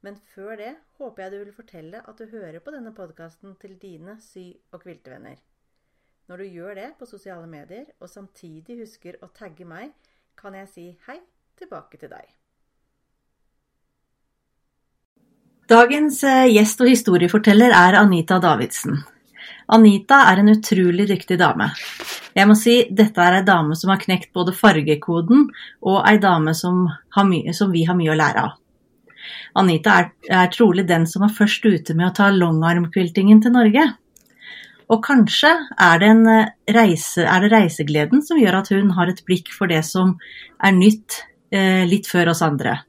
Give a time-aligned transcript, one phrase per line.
[0.00, 3.76] Men før det håper jeg du vil fortelle at du hører på denne podkasten til
[3.80, 5.36] dine sy- og kviltevenner.
[6.30, 9.90] Når du gjør det på sosiale medier, og samtidig husker å tagge meg,
[10.38, 11.18] kan jeg si hei
[11.58, 12.28] tilbake til deg.
[15.70, 18.96] Dagens eh, gjest og historieforteller er Anita Davidsen.
[19.70, 21.68] Anita er en utrolig dyktig dame.
[22.34, 25.48] Jeg må si dette er ei dame som har knekt både fargekoden,
[25.82, 28.59] og ei dame som, som vi har mye å lære av.
[29.58, 33.86] Anita er, er, trolig den som var først ute med å ta longarmkviltingen til Norge.
[34.90, 39.22] Og kanskje er det, eh, reise, er det reisegleden som gjør at hun har et
[39.26, 40.16] blikk for det som
[40.62, 42.80] er nytt eh, litt før oss andre.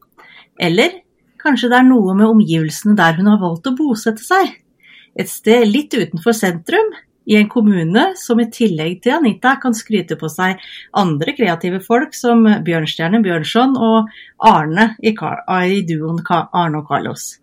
[0.59, 1.01] Eller
[1.41, 4.57] kanskje det er noe med omgivelsene der hun har valgt å bosette seg.
[5.17, 6.93] Et sted litt utenfor sentrum,
[7.31, 10.59] i en kommune som i tillegg til Anita kan skryte på seg
[10.99, 14.11] andre kreative folk som Bjørnstjerne Bjørnson og
[14.51, 17.37] Arne i, i duoen Arne og Carlos.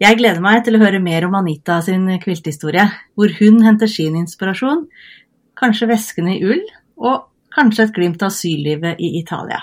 [0.00, 4.16] Jeg gleder meg til å høre mer om Anita sin kvilthistorie, hvor hun henter sin
[4.16, 4.86] inspirasjon,
[5.60, 6.62] kanskje veskene i ull,
[6.96, 9.60] og kanskje et glimt av sylivet i Italia.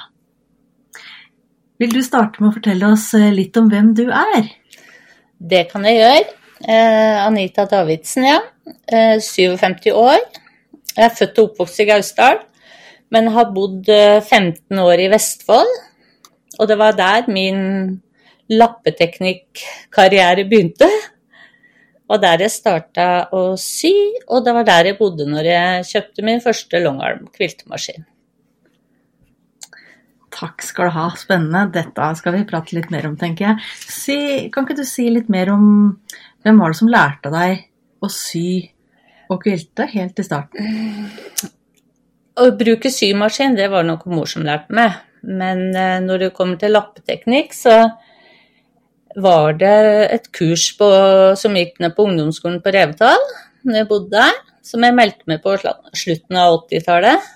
[1.81, 4.53] Vil du starte med å fortelle oss litt om hvem du er?
[5.37, 6.37] Det kan jeg gjøre.
[6.65, 8.39] Eh, Anita Davidsen, ja.
[8.67, 10.19] Eh, 57 år.
[10.95, 12.39] Jeg er født og oppvokst i Gausdal,
[13.13, 15.71] men har bodd 15 eh, år i Vestfold.
[16.57, 18.01] Og det var der min
[18.49, 20.89] lappeteknikkarriere begynte.
[22.07, 23.91] Og der jeg starta å sy,
[24.31, 28.07] og det var der jeg bodde når jeg kjøpte min første longarm kviltemaskin.
[30.37, 31.67] Takk skal du ha, spennende.
[31.73, 33.67] Dette skal vi prate litt mer om, tenker jeg.
[33.91, 34.19] Si,
[34.53, 35.65] kan ikke du si litt mer om
[36.45, 37.66] hvem var det som lærte deg
[38.03, 38.69] å sy
[39.27, 41.07] og kvilte helt i starten?
[42.37, 44.99] Å bruke symaskin, det var noe mor som lærte meg.
[45.27, 47.79] Men eh, når det kommer til lappeteknikk, så
[49.17, 49.77] var det
[50.13, 50.87] et kurs på,
[51.39, 53.23] som gikk ned på ungdomsskolen på Revetal,
[53.65, 54.37] når jeg bodde der,
[54.67, 57.33] som jeg meldte meg på slutten av 80-tallet.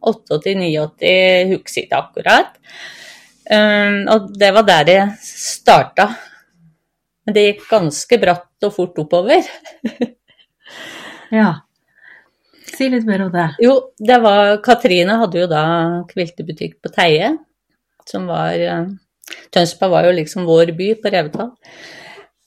[0.00, 2.56] 88-89, husker ikke akkurat.
[3.50, 6.06] Um, og det var der jeg starta.
[7.26, 9.44] Men det gikk ganske bratt og fort oppover.
[11.40, 11.50] ja.
[12.70, 13.46] Si litt mer om det.
[13.62, 15.64] Jo, det var Katrine hadde jo da
[16.10, 17.34] kviltebutikk på Teie,
[18.08, 18.86] som var uh,
[19.52, 21.52] Tønsberg var jo liksom vår by på Revetal.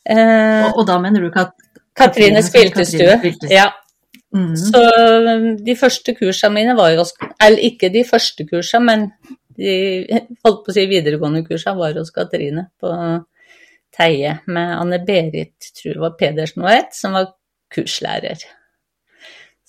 [0.04, 1.54] Eh, og, og, da mener du Kat
[1.96, 3.34] Katrines kviltestue.
[3.52, 3.70] Ja.
[4.34, 4.56] Mm.
[4.58, 7.04] Så um, de første kursene mine var jo
[7.38, 9.04] Eller ikke de første kursene, men
[9.54, 9.76] de
[10.42, 12.90] holdt på å si videregående kursene var hos Katrine på
[13.94, 17.32] Teie med Anne-Berit tror jeg var Pedersen og et, som var
[17.74, 18.42] kurslærer.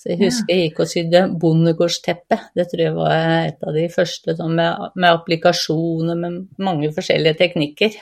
[0.05, 2.37] Så jeg husker jeg gikk og sydde bondegårdsteppe.
[2.57, 3.15] Det tror jeg var
[3.49, 7.97] et av de første sånn med, med, applikasjoner med mange forskjellige teknikker.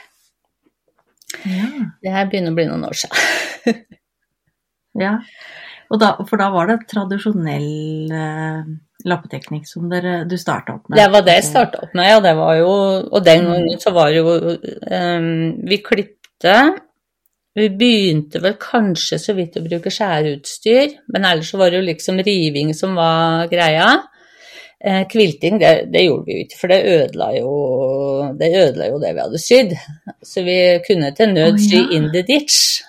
[1.47, 1.69] Ja.
[2.03, 3.79] Det her begynner å bli noen år siden.
[5.05, 5.13] ja,
[5.93, 8.73] da, for da var det tradisjonell eh,
[9.09, 10.97] lappeteknikk som dere, du starta opp med?
[10.99, 12.21] Det var det jeg starta opp med, ja.
[12.23, 12.71] Det var jo,
[13.09, 15.29] og den gangen så var det jo um,
[15.69, 16.57] Vi klipte
[17.53, 21.85] vi begynte vel kanskje så vidt å bruke skjæreutstyr, men ellers så var det jo
[21.85, 23.91] liksom riving som var greia.
[24.83, 27.51] Eh, kvilting, det, det, gjorde vi jo ikke, for det ødela jo,
[28.39, 29.75] det ødela jo det vi hadde sydd.
[30.25, 31.99] Så vi kunne til nød sy oh, ja.
[31.99, 32.81] in the ditch.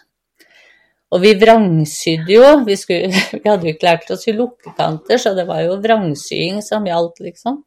[1.14, 2.44] Og vi vrangsydde jo.
[2.66, 6.60] Vi, skulle, vi hadde jo ikke lært å sy lukkekanter, så det var jo vrangsying
[6.64, 7.62] som gjaldt, liksom.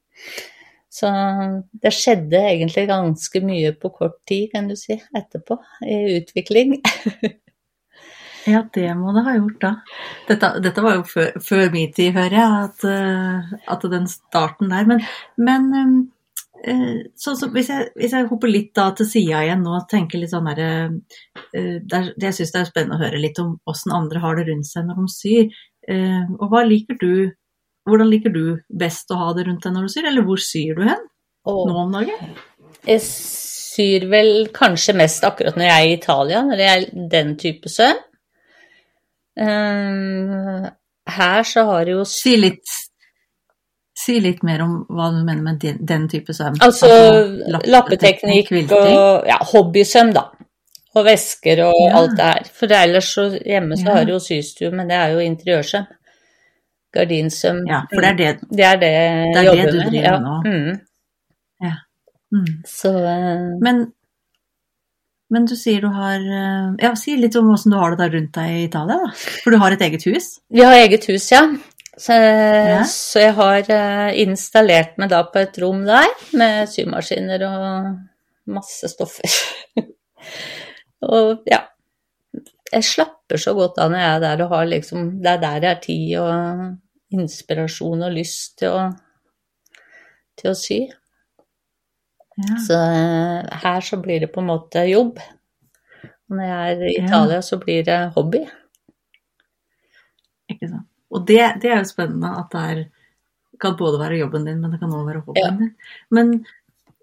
[0.97, 1.09] Så
[1.77, 6.77] det skjedde egentlig ganske mye på kort tid, kan du si, etterpå, i utvikling.
[8.53, 9.73] ja, det må det ha gjort, da.
[10.29, 14.73] Dette, dette var jo før, før, min tid, hører jeg, at, eh, at den starten
[14.73, 14.89] der.
[14.89, 15.05] Men,
[15.37, 15.69] men
[16.63, 19.89] eh, så, så, hvis, jeg, hvis, jeg, hopper litt da til sida igjen nå og
[19.91, 20.71] tenker litt sånn derre
[21.55, 24.69] uh, Jeg syns det er spennende å høre litt om åssen andre har det rundt
[24.69, 25.59] seg når de syr.
[25.87, 27.11] Uh, og hva liker du
[27.87, 30.75] hvordan liker du best å ha det rundt deg når du syr, eller hvor syr
[30.75, 31.05] du hen
[31.47, 32.33] nå om dagen?
[32.87, 37.31] Jeg syr vel kanskje mest akkurat når jeg er i Italia, når det er den
[37.39, 38.03] type søm.
[39.37, 40.67] Um,
[41.07, 42.73] her så har jeg jo Si litt,
[43.97, 46.57] si litt mer om hva du mener med den, den type søm.
[46.65, 50.27] Altså, altså lappeteknikk og ja, hobbysøm, da.
[50.97, 51.91] Og vesker og Ja.
[51.99, 52.49] alt det her.
[52.57, 53.93] For ellers så hjemme så Ja.
[53.97, 55.85] har du jo systue, men det er jo interiørsøm.
[56.95, 57.59] Gardinsøm.
[57.67, 59.91] Ja, for det er det Det er det er jeg det du du med.
[59.91, 60.19] driver ja.
[60.19, 60.35] nå.
[60.45, 60.79] Mm.
[62.31, 62.45] mm.
[62.65, 63.59] Så uh...
[63.61, 63.81] Men,
[65.29, 68.17] men du sier du har eh, Ja, si litt om åssen du har det der
[68.17, 69.11] rundt deg i Italia, da.
[69.43, 70.39] For du har et eget hus?
[70.49, 71.43] vi har eget hus, ja.
[71.97, 72.83] Så, Ja.
[72.85, 76.05] så jeg har eh, installert meg da på et rom der
[76.37, 77.97] med symaskiner og
[78.47, 79.27] masse stoffer.
[81.07, 81.63] og ja.
[82.73, 85.61] Jeg slapper så godt av når jeg er der og har liksom Det er der
[85.63, 88.81] jeg har tid og inspirasjon og lyst til å,
[90.39, 90.79] til å sy.
[92.37, 92.57] Ja.
[92.65, 95.21] Så eh, her så blir det på en måte jobb.
[96.27, 97.05] Når jeg er i Ja.
[97.05, 98.43] Italia, så blir det hobby.
[100.51, 100.85] Ikke sant.
[101.15, 102.83] Og det, det er jo spennende at det er,
[103.63, 105.55] kan både være jobben din, men det kan også være hobbyen Ja.
[105.61, 105.71] din.
[106.11, 106.33] Men,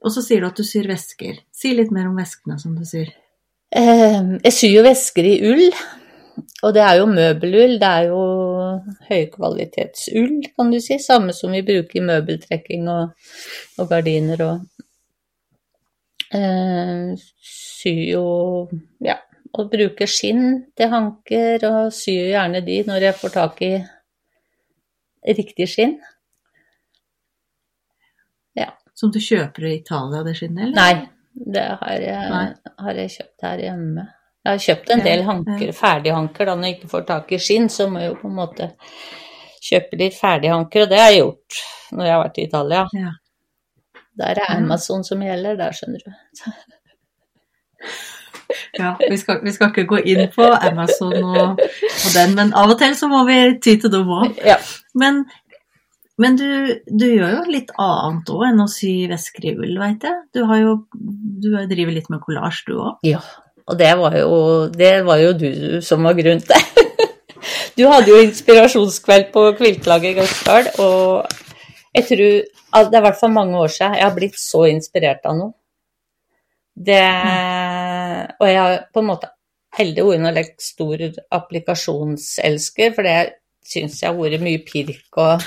[0.04, 1.40] og så sier du at du syr vesker.
[1.56, 3.08] Si litt mer om veskene som du syr.
[3.74, 5.64] Eh, Jeg syr jo vesker i ull,
[6.62, 7.76] og det er jo møbelull.
[7.82, 8.20] Det er jo
[9.08, 10.98] høykvalitetsull, kan du si.
[11.02, 13.28] Samme som vi bruker i møbeltrekking og,
[13.78, 14.56] og gardiner og
[16.34, 18.26] eh, Syr jo
[19.04, 19.18] ja,
[19.52, 23.74] og bruker skinn til hanker, og syr gjerne de når jeg får tak i
[25.34, 25.98] riktig skinn.
[28.94, 30.76] Som du kjøper i Italia, det skinnet, eller?
[30.78, 32.44] Nei, det har jeg,
[32.78, 34.06] har jeg kjøpt her hjemme.
[34.44, 37.70] Jeg har kjøpt en del hanker, ferdighanker, da når jeg ikke får tak i skinn,
[37.72, 38.68] så må jeg jo på en måte
[39.64, 41.60] kjøpe litt ferdighanker, og det har jeg gjort
[41.94, 42.84] når jeg har vært i Italia.
[43.00, 43.12] Ja.
[44.20, 44.50] Der er.
[44.58, 46.12] Amazon som gjelder, der skjønner du.
[48.78, 52.72] Ja, vi skal, vi skal ikke gå inn på Amazon og, og den, men av
[52.74, 54.36] og til så må vi ty til dem òg.
[54.44, 54.56] Ja.
[55.00, 55.24] Men,
[56.22, 56.48] men du,
[56.86, 60.20] du gjør jo litt annet òg enn å sy vesker veit jeg.
[60.34, 63.00] Du har jo du driver litt med kollasj, du òg.
[63.06, 63.22] ja.
[63.64, 64.38] Og det var, jo,
[64.68, 65.50] det var jo du
[65.84, 66.64] som var grunnen til.
[67.74, 71.26] Du hadde jo inspirasjonskveld på Kviltlaget i Gausdal, og
[71.96, 75.26] jeg tror det er i hvert fall mange år siden jeg har blitt så inspirert
[75.28, 75.52] av noe.
[76.74, 77.02] Det
[78.38, 79.30] Og jeg har på en måte
[79.78, 81.04] heldig vært like, stor
[81.40, 83.18] applikasjonselsker, for det
[83.66, 85.44] syns jeg har vært mye pirk og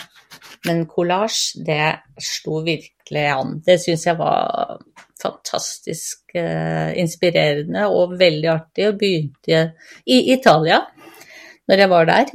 [0.65, 1.83] Men kollasj, det
[2.23, 3.59] slo virkelig an.
[3.65, 4.79] Det syns jeg var
[5.21, 8.89] fantastisk eh, inspirerende og veldig artig.
[8.89, 9.61] Og begynte
[10.05, 10.81] i Italia,
[11.67, 12.33] når jeg var der.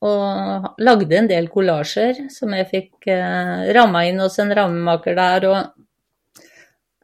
[0.00, 5.48] Og lagde en del kollasjer som jeg fikk eh, ramma inn hos en rammemaker der,
[5.50, 5.58] og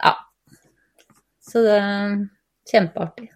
[0.01, 0.15] ja.
[1.47, 2.15] Så det er
[2.73, 3.29] kjempeartig.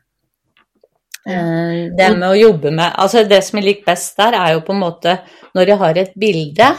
[1.28, 4.62] Eh, Det med å jobbe med Altså, det som jeg liker best der, er jo
[4.64, 5.18] på en måte
[5.54, 6.70] når jeg har et bilde,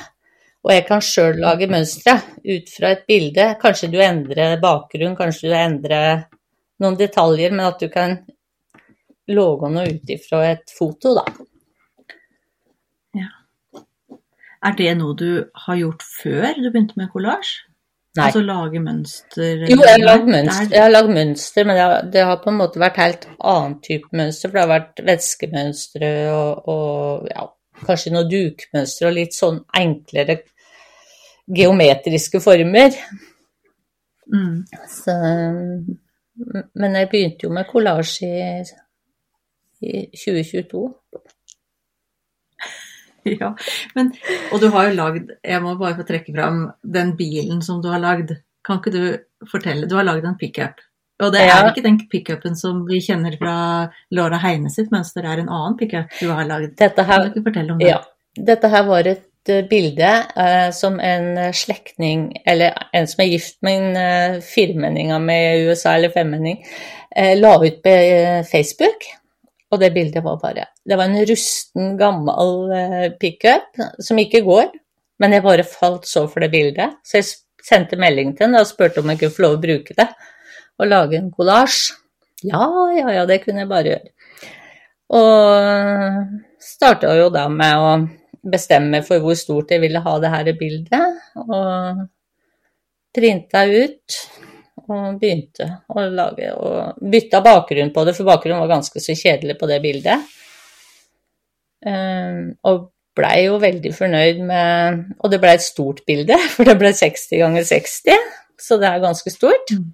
[0.61, 3.47] og jeg kan sjøl lage mønstre ut fra et bilde.
[3.61, 6.27] Kanskje du endrer bakgrunn, kanskje du endrer
[6.81, 8.19] noen detaljer, men at du kan
[9.31, 11.25] lage noe ut ifra et foto, da.
[14.61, 15.29] Er det noe du
[15.65, 17.53] har gjort før du begynte med kollasj?
[18.11, 18.25] Nei.
[18.27, 19.63] Altså lage mønster?
[19.71, 22.51] Jo, jeg har lagd mønster, jeg har lagd mønster men det har, det har på
[22.51, 24.51] en måte vært helt annen type mønster.
[24.51, 27.45] For det har vært væskemønstre og, og ja,
[27.87, 30.41] kanskje noe dukmønstre og litt sånn enklere
[31.47, 32.91] geometriske former.
[32.95, 33.19] Er,
[34.33, 35.15] mm, Så,
[36.75, 38.63] men jeg begynte jo med kollasj i,
[39.81, 40.83] i 2022.
[43.41, 43.51] ja.
[43.95, 44.13] Men,
[44.51, 47.89] og du har jo lagd Jeg må bare få trekke fram den bilen som du
[47.93, 48.33] har lagd.
[48.65, 49.03] Kan ikke du
[49.51, 49.89] fortelle?
[49.89, 50.81] Du har lagd en pickup.
[51.21, 51.59] Og det Ja.
[51.61, 53.55] er ikke den pickupen som vi kjenner fra
[54.09, 56.71] Laura Heine sitt mønster, det er en annen pickup du har lagd.
[56.79, 57.89] Dette Kan her, du ikke fortelle om det?
[57.91, 57.99] ja,
[58.49, 63.95] dette her var et bilde eh, som en slektning, eller en som er gift med
[63.95, 66.59] en eh, meg i USA, eller femmenning,
[67.15, 69.07] eh, la ut på eh, Facebook.
[69.71, 74.71] Og det bildet var bare Det var en rusten, gammel eh, pickup som ikke går.
[75.21, 77.29] Men jeg bare falt så for det bildet, så jeg
[77.63, 80.07] sendte melding til henne og spurte om jeg kunne få lov å bruke det
[80.81, 81.91] og lage en kollasj.
[82.41, 82.65] Ja,
[82.97, 84.09] ja, ja, det kunne jeg bare gjøre.
[85.13, 87.91] Og starta jo da med å
[88.41, 92.07] bestemme for hvor stort jeg ville ha det her bildet, og
[93.13, 94.21] printa ut
[94.91, 99.57] og begynte å lage og bytta bakgrunn på det, for bakgrunnen var ganske så kjedelig
[99.59, 100.25] på det bildet.
[101.85, 106.77] Ehm, og blei jo veldig fornøyd med Og det blei et stort bilde, for det
[106.79, 108.29] ble 60 ganger 60,
[108.61, 109.73] så det er ganske stort.
[109.73, 109.89] Mm.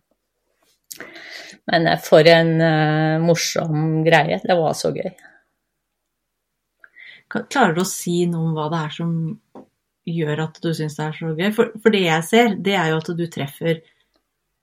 [1.72, 4.40] Men eh, for en eh, morsom greie.
[4.44, 5.10] Det var så gøy.
[7.28, 9.14] Klarer du å si noe om hva det er som
[10.08, 11.50] gjør at du syns det er så gøy?
[11.56, 13.82] For, for det jeg ser, det er jo at du treffer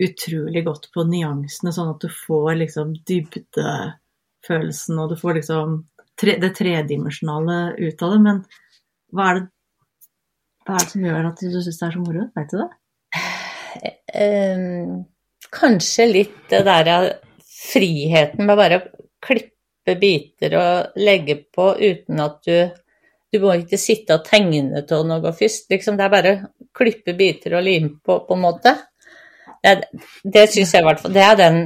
[0.05, 5.77] utrolig godt på nyansene, sånn at du får liksom dybdefølelsen, og du får liksom
[6.21, 8.21] tre, det tredimensjonale ut av det.
[8.25, 8.41] Men
[9.15, 9.47] hva er det,
[10.65, 12.27] hva er det som gjør at du syns det er så moro?
[12.35, 12.71] Veit du det?
[14.15, 15.05] Um,
[15.55, 16.99] kanskje litt det derre
[17.45, 18.85] friheten med bare å
[19.25, 19.54] klippe
[20.01, 22.57] biter og legge på uten at du
[23.35, 25.65] Du må ikke sitte og tegne til noe først.
[25.67, 26.35] Liksom, det er bare
[26.71, 28.77] klippe biter og lime på, på en måte.
[29.65, 29.89] Det,
[30.23, 31.59] det syns jeg i hvert fall Det er den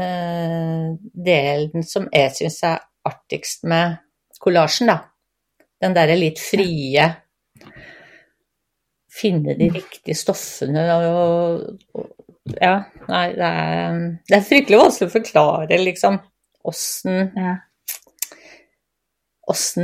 [0.00, 0.86] eh,
[1.26, 2.78] delen som jeg syns er
[3.10, 3.98] artigst med
[4.40, 4.98] kollasjen, da.
[5.80, 7.04] Den derre litt frie
[9.10, 12.76] Finne de riktige stoffene og, og Ja,
[13.10, 16.16] nei, det er, det er fryktelig vanskelig å forklare, liksom,
[16.64, 17.56] åssen Ja.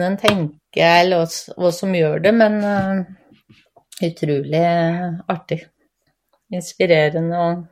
[0.07, 1.25] en tenker, eller
[1.57, 3.01] hva, som gjør det, men uh,
[4.07, 4.61] utrolig
[5.33, 5.63] artig.
[6.55, 7.65] Inspirerende og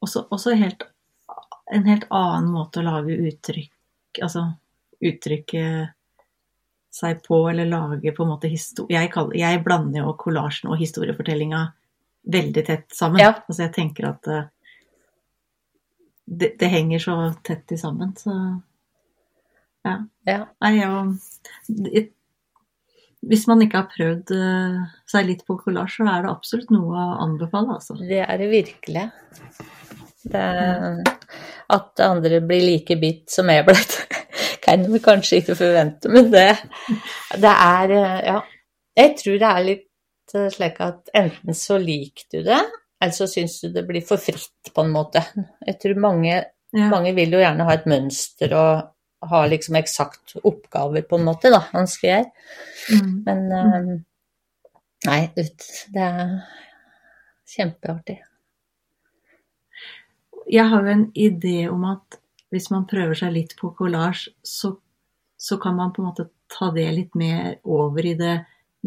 [0.00, 0.82] Også, også helt,
[1.70, 4.46] en helt annen måte å lage uttrykk Altså
[5.04, 5.64] uttrykke
[6.90, 10.80] seg på, eller lage på en måte historie jeg, kaller- jeg blander jo kollasjen og
[10.80, 11.60] historiefortellinga
[12.32, 13.20] veldig tett sammen.
[13.22, 13.30] Ja.
[13.46, 14.48] Altså jeg tenker at eh,
[16.30, 18.34] det, det henger så tett i sammen, så
[19.84, 19.96] ja.
[20.28, 20.40] Ja.
[20.62, 22.08] Nei, ja
[23.20, 24.76] hvis man ikke har prøvd eh,
[25.10, 27.98] seg litt på kollasj, så er det absolutt noe å anbefale, altså.
[28.00, 29.06] Det er det virkelig.
[30.30, 30.46] Det
[31.70, 33.76] at andre blir like bitt som jeg ble,
[34.64, 36.48] kan vi kanskje ikke forvente, men det,
[37.40, 38.40] det er Ja.
[38.98, 42.58] Jeg tror det er litt eh, slik at enten så liker du det,
[43.00, 45.22] eller så syns du det blir for fritt, på en måte.
[45.66, 46.86] Jeg tror mange, Ja.
[46.92, 51.50] mange vil jo gjerne ha et mønster og ha liksom eksakt oppgaver, på en måte,
[51.52, 52.28] da, ønsker jeg.
[52.94, 53.14] Mm.
[53.26, 53.88] Men um,
[55.08, 56.36] nei, det er
[57.50, 58.20] kjempeartig.
[60.50, 64.72] Jeg har jo en idé om at hvis man prøver seg litt på collage, så,
[65.38, 68.36] så kan man på en måte ta det litt mer over i det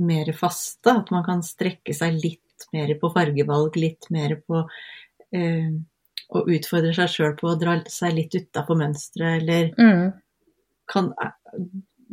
[0.03, 0.91] mer faste.
[0.91, 2.43] At man kan strekke seg litt
[2.74, 4.63] mer på fargevalg, litt mer på
[5.36, 5.72] eh,
[6.34, 10.13] å utfordre seg sjøl på å dra seg litt utafor mønsteret, eller Mm.
[10.88, 11.13] kan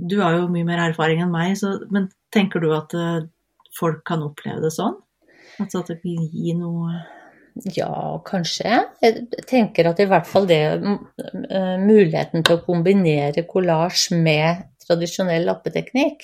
[0.00, 3.28] Du har jo mye mer erfaring enn meg, så, men tenker du at eh,
[3.76, 4.97] folk kan oppleve det sånn?
[5.61, 6.95] Altså at det vil gi noe
[7.75, 8.78] Ja, kanskje.
[9.02, 15.45] Jeg tenker at i hvert fall det eh, muligheten til å kombinere collage med tradisjonell
[15.50, 16.23] lappeteknikk,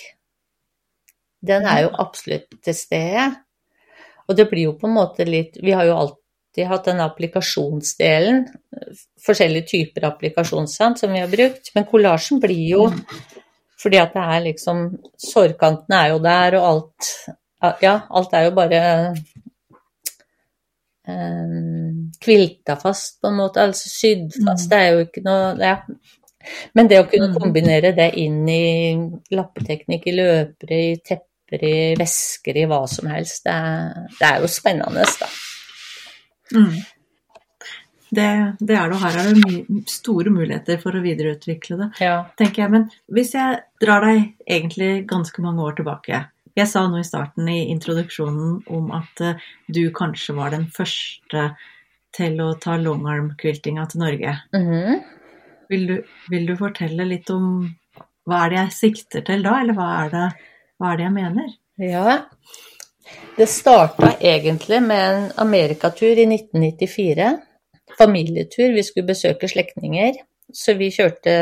[1.47, 3.27] den er jo absolutt til stede.
[4.29, 8.47] Og det blir jo på en måte litt Vi har jo alltid hatt den applikasjonsdelen,
[9.27, 12.87] forskjellige typer applikasjonssand som vi har brukt, men kollasjen blir jo
[13.77, 14.87] fordi at det er liksom
[15.21, 18.81] Sårkantene er jo der, og alt Ja, alt er jo bare
[21.09, 21.91] eh,
[22.25, 24.67] kvilta fast, på en måte, altså sydd fast.
[24.67, 24.71] Mm.
[24.71, 25.77] Det er jo ikke noe ja.
[26.79, 27.37] Men det å kunne Mm.
[27.43, 28.95] kombinere det inn i
[29.35, 30.97] lappeteknikk, i løpere, i
[31.47, 33.55] tepper, i vesker, i hva som helst, det
[34.19, 35.29] det er jo spennende, da.
[36.55, 36.77] Mm.
[38.09, 42.25] Det, det er det, og her er det store muligheter for å videreutvikle det, Ja.
[42.39, 42.71] tenker jeg.
[42.71, 47.49] Men hvis jeg drar deg egentlig ganske mange år tilbake Jeg sa nå i starten
[47.49, 49.35] i introduksjonen om at eh,
[49.69, 51.51] du kanskje var den første
[52.17, 54.39] til å ta longarm-quiltinga til Norge.
[54.55, 55.03] Mhm.
[55.69, 55.97] Vil du,
[56.31, 57.75] vil du fortelle litt om
[58.25, 60.33] hva er det jeg sikter til da, eller hva er det,
[60.77, 61.53] hva er det jeg mener?
[61.81, 62.17] Ja.
[63.37, 67.31] Det starta egentlig med en amerikatur i 1994.
[67.99, 68.75] Familietur.
[68.75, 70.19] Vi skulle besøke slektninger.
[70.53, 71.33] Så vi kjørte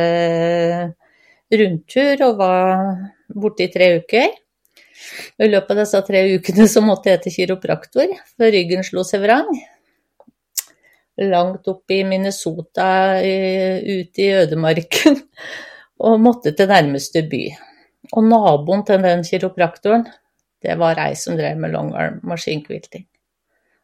[1.54, 2.80] rundtur og var
[3.34, 4.32] borte i tre uker.
[5.38, 9.24] I løpet av disse tre ukene så måtte jeg til kiropraktor, for ryggen slo seg
[9.26, 9.50] vrang.
[11.20, 15.20] Langt opp i Minnesota, ute ut i ødemarken,
[16.06, 17.44] og måtte til nærmeste by.
[18.14, 20.06] Og naboen til den kiropraktoren,
[20.62, 23.06] det var ei som drev med longarm maskinkvilting.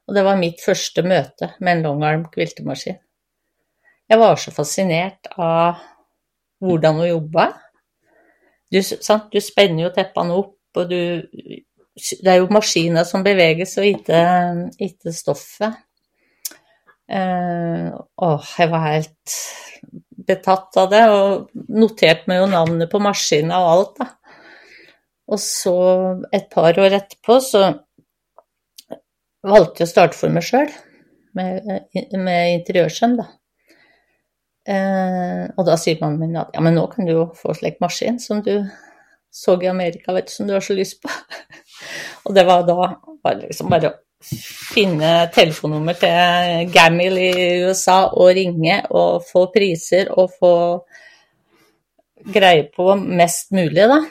[0.09, 2.99] Og det var mitt første møte med en longarm kviltemaskin.
[4.11, 5.83] Jeg var så fascinert av
[6.61, 7.45] hvordan hun jobba.
[8.71, 11.23] Du, du spenner jo teppene opp, og du
[12.01, 14.21] Det er jo maskiner som beveges, og ikke,
[14.81, 15.75] ikke stoffet.
[17.11, 17.91] Uh,
[18.23, 19.35] åh, jeg var helt
[20.31, 24.09] betatt av det, og noterte meg jo navnet på maskina og alt, da.
[25.31, 25.75] Og så,
[26.35, 27.67] et par år etterpå, så
[29.47, 30.71] valgte jeg å starte for meg sjøl,
[31.39, 31.69] med,
[32.19, 33.29] med interiørskjønn, da.
[34.71, 37.79] Eh, og da sier mannen min at ja, men nå kan du jo få slik
[37.83, 38.53] maskin som du
[39.33, 41.11] så i Amerika, vet du, som du har så lyst på.
[42.27, 47.31] og det var da var det liksom bare finne telefonnummer til Gamil i
[47.65, 50.55] USA og ringe og få priser og få
[52.35, 54.03] greie på mest mulig, da.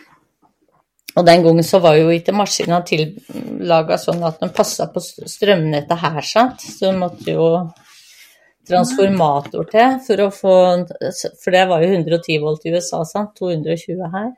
[1.20, 6.00] Og den gangen så var jo ikke maskina tillaga sånn at den passa på strømnettet
[6.00, 6.64] her, sant.
[6.64, 7.48] Så du måtte jo
[8.70, 10.56] transformator til for å få
[11.42, 13.34] For det var jo 110 volt i USA, sant.
[13.42, 14.30] 220 her.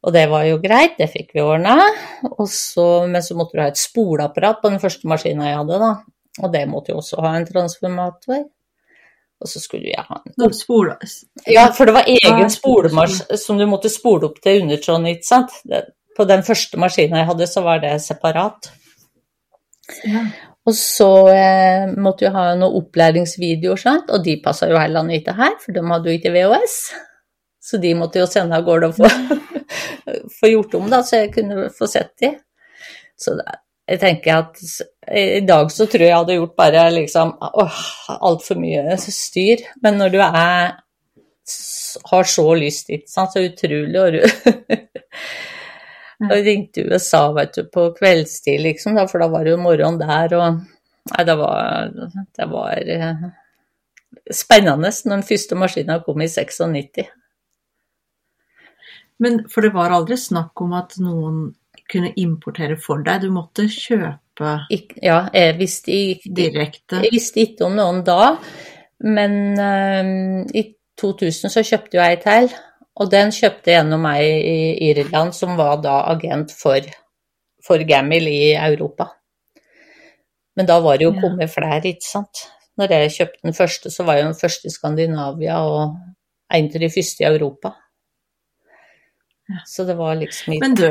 [0.00, 1.76] Og det var jo greit, det fikk vi ordna.
[2.24, 5.90] Men så måtte du ha et spoleapparat på den første maskina jeg hadde, da.
[6.40, 8.46] Og det måtte jo også ha en transformator.
[9.40, 10.96] Og så skulle vi ha en Spole.
[11.48, 15.54] Ja, for det var egen spolemaskin som du måtte spole opp til undertråden, ikke sant.
[16.16, 18.68] På den første maskina jeg hadde, så var det separat.
[20.04, 20.26] Ja.
[20.68, 24.12] Og så eh, måtte vi ha noen opplæringsvideoer, sant?
[24.12, 26.76] og de passa jo heller ikke her, for de hadde jo ikke VHS.
[27.70, 29.08] Så de måtte jo sende av gårde og få,
[30.38, 32.34] få gjort om, da, så jeg kunne få sett de.
[33.20, 33.56] Så det,
[33.90, 34.60] jeg tenker at
[35.10, 39.64] i dag så tror jeg jeg hadde gjort bare liksom altfor mye styr.
[39.82, 40.76] Men når du er
[42.10, 44.20] har så lyst, ikke sant, så utrolig og
[46.20, 49.98] Og ringte USA vet du, på kveldstid, liksom, da, for da var det jo morgen
[49.98, 50.60] der, og
[51.10, 51.88] Nei, det var,
[52.36, 53.22] det var eh,
[54.36, 57.06] spennende når den første maskina kom i 96.
[59.24, 61.40] Men for det var aldri snakk om at noen
[61.90, 67.00] kunne importere for deg, du måtte kjøpe Ik ja, jeg visste, ikke, direkte?
[67.04, 68.36] jeg visste ikke om noen da,
[69.04, 70.62] men um, i
[71.00, 72.48] 2000 så kjøpte jo jeg til,
[73.00, 76.84] og den kjøpte gjennom meg i Irland, som var da agent for,
[77.64, 79.10] for Gamil i Europa.
[80.56, 81.20] Men da var det jo Ja.
[81.20, 82.46] kommet flere, ikke sant.
[82.76, 85.96] Når jeg kjøpte den første, så var jeg den første i Skandinavia og
[86.52, 87.74] en av de første i Europa.
[89.48, 89.62] Ja.
[89.66, 90.90] Så det var liksom ikke Men du,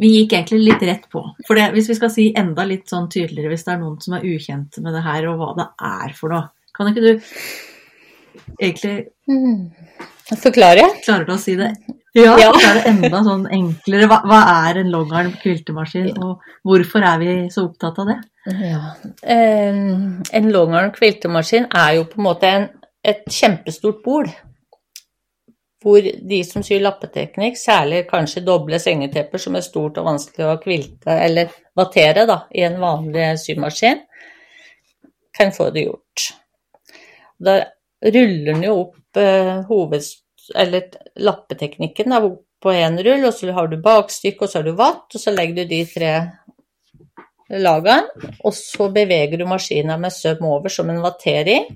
[0.00, 1.22] vi gikk egentlig litt rett på.
[1.46, 4.16] For det, hvis vi skal si enda litt sånn tydeligere, hvis det er noen som
[4.18, 7.12] er ukjent med det her, og hva det er for noe, kan ikke du
[8.60, 9.70] egentlig Mm.
[10.40, 10.82] Forklare?
[11.24, 11.70] du å si det?
[12.14, 12.50] Ja, Ja.
[12.52, 14.06] så er det enda sånn enklere.
[14.08, 18.18] Hva, hva er en longarm kviltemaskin, og hvorfor er vi så opptatt av det?
[18.60, 18.80] Ja.
[19.22, 22.68] En, en longarm kviltemaskin er jo på en måte en,
[23.04, 24.28] et kjempestort bord.
[25.84, 30.60] Hvor de som syr lappeteknikk, særlig kanskje doble sengetepper som er stort og vanskelig å
[30.62, 34.00] kvilte eller vattere da, i en vanlig symaskin,
[35.34, 36.28] kan få det gjort.
[37.44, 37.58] Da
[38.04, 39.68] ruller den jo opp eh,
[40.54, 40.88] eller
[41.20, 42.20] lappeteknikken da,
[42.64, 45.32] på én rull, og så har du bakstykke, og så har du vatt, og så
[45.34, 46.12] legger du de tre
[47.60, 51.68] lagene, og så beveger du maskinen med søm over som en vattering.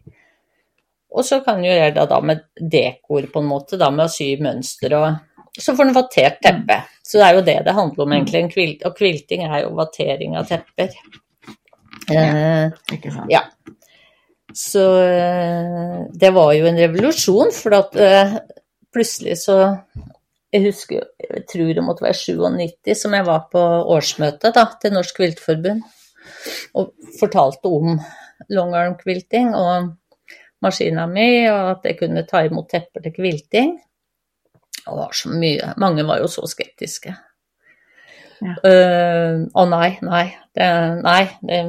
[1.18, 4.12] Og så kan du gjøre det da med dekor, på en måte, da med å
[4.12, 5.24] sy mønster og
[5.58, 6.76] Så får du vattert teppe.
[7.02, 8.42] Så det er jo det det handler om, egentlig.
[8.44, 10.92] En kvilt, og kvilting er jo vattering av tepper.
[12.12, 13.32] Ja, Ikke sant?
[13.32, 13.40] ja.
[14.54, 18.38] Så eh, det var jo en revolusjon, for at uh,
[18.94, 19.58] plutselig så
[20.48, 23.60] Jeg husker, jeg tror det måtte være 97 som jeg var på
[23.92, 25.82] årsmøtet da, til Norsk Kviltforbund
[26.78, 27.98] og fortalte om
[28.48, 29.50] longarm quilting.
[29.52, 29.90] og
[30.64, 33.76] maskina mi, og at jeg kunne ta imot tepper til kvilting.
[34.78, 37.14] Det var så mye Mange var jo så skeptiske.
[38.38, 38.54] Ja.
[38.62, 40.26] Uh, Å nei, nei.
[40.54, 40.68] Det,
[41.02, 41.62] nei, det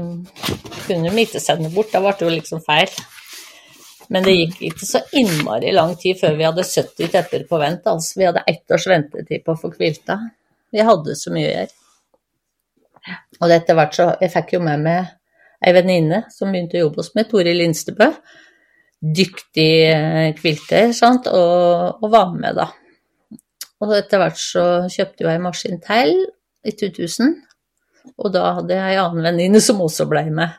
[0.86, 1.91] kunne de ikke sende bort.
[1.93, 2.93] Da ble det jo liksom feil.
[4.10, 7.86] Men det gikk ikke så innmari lang tid før vi hadde 70 tepper på vent.
[7.89, 8.17] Altså.
[8.17, 10.17] Vi hadde ett års ventetid på å få kvilta.
[10.73, 11.75] Vi hadde så mye å gjøre.
[13.39, 15.15] Og etter hvert så Jeg fikk jo med meg
[15.65, 18.10] ei venninne som begynte å jobbe hos meg, Toril Lindstebø.
[19.00, 22.68] Dyktig eh, kvilter, sant, og, og var med, da.
[23.80, 26.18] Og etter hvert så kjøpte jeg en maskin til
[26.68, 27.38] i 2000,
[28.20, 30.58] og da hadde jeg ei annen venninne som også ble med.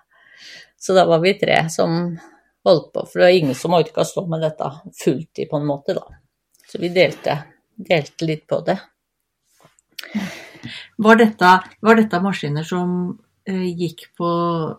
[0.81, 1.98] Så da var vi tre som
[2.64, 4.70] holdt på, for det var ingen som orka stå med dette
[5.03, 6.07] fulltid, på en måte, da.
[6.64, 7.37] Så vi delte,
[7.76, 8.79] delte litt på det.
[11.00, 11.50] Var dette,
[11.85, 13.18] var dette maskiner som
[13.78, 14.28] gikk på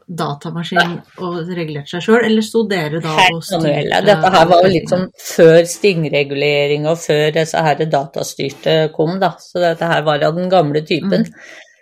[0.08, 4.02] datamaskin og regulerte seg sjøl, eller sto dere da og styrte?
[4.08, 9.34] Dette her var jo litt sånn før stingregulering og før disse her datastyrte kom, da.
[9.40, 11.28] Så dette her var av den gamle typen.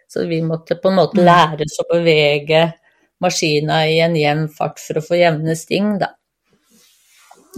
[0.10, 1.26] Så vi måtte på en måte Mm.
[1.26, 2.74] lære oss å bevege
[3.22, 6.14] maskina i en jevn fart for å få jevne sting, da.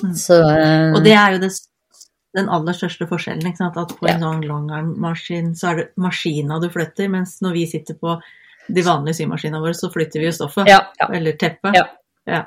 [0.04, 0.16] Mm.
[0.16, 0.96] Så um...
[0.96, 1.52] Og det er jo det,
[2.36, 3.46] den aller største forskjellen.
[3.48, 3.78] Ikke sant?
[3.78, 4.16] At på Ja.
[4.16, 8.20] en sånn longarm-maskin så er det maskina du flytter, mens når vi sitter på
[8.68, 10.70] de vanlige symaskinene våre, så flytter vi jo stoffet.
[10.70, 11.08] ja, ja.
[11.14, 11.76] Eller teppet.
[11.76, 11.88] Ja.
[12.30, 12.44] Ja.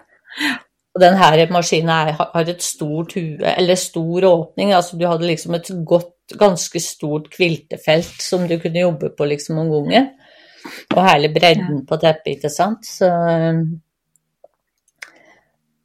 [0.95, 4.73] Og den her maskinen har et stort hue, eller stor åpning.
[4.73, 9.59] Altså du hadde liksom et godt, ganske stort kviltefelt som du kunne jobbe på liksom
[9.59, 10.13] om gangen.
[10.95, 12.87] Og hele bredden på teppet, ikke sant.
[12.87, 13.11] Så,